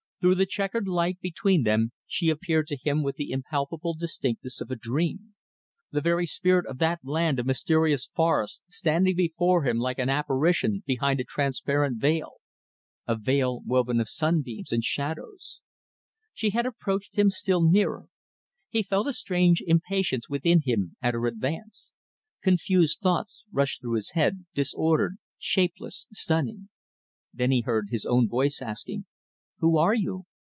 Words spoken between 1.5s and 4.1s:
them she appeared to him with the impalpable